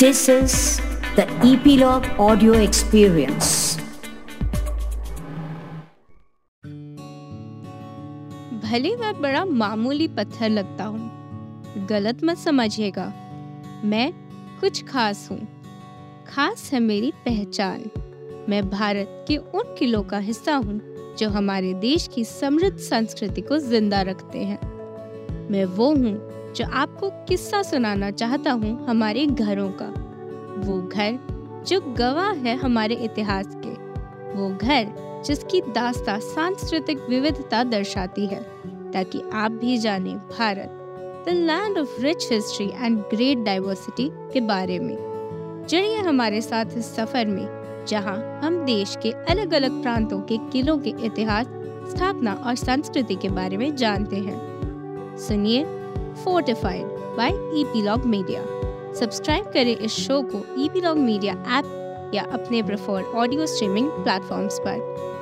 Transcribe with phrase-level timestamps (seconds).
[0.00, 0.80] This is
[1.16, 3.48] the Epilogue Audio Experience.
[8.62, 13.06] भले मैं बड़ा मामूली पत्थर लगता हूँ, गलत मत समझिएगा।
[13.84, 14.12] मैं
[14.60, 15.38] कुछ खास हूँ।
[16.28, 17.84] खास है मेरी पहचान।
[18.48, 20.80] मैं भारत के उन किलों का हिस्सा हूँ,
[21.18, 24.60] जो हमारे देश की समृद्ध संस्कृति को ज़िंदा रखते हैं।
[25.50, 29.86] मैं वो हूँ जो आपको किस्सा सुनाना चाहता हूँ हमारे घरों का।
[30.60, 31.18] वो घर
[31.66, 33.74] जो गवाह है हमारे इतिहास के।
[34.34, 38.42] वो घर जिसकी दास्ता सांस्कृतिक विविधता दर्शाती है,
[38.92, 40.76] ताकि आप भी जाने Bharat
[41.28, 44.96] the land of rich history and great diversity के बारे में।
[45.68, 50.78] चलिए हमारे साथ इस सफ़र में, जहाँ हम देश के अलग अलग प्रांतों के किलों
[50.78, 51.46] के इतिहास,
[51.90, 55.64] स्थापना और संस्कृति के बारे में जानते हैं। सुनिए
[56.14, 58.42] fortified by epilogue media
[58.94, 65.19] subscribe करें इस शो को ईपीलॉग मीडिया ऐप या अपने प्रेफर्ड ऑडियो स्ट्रीमिंग प्लेटफॉर्म्स पर।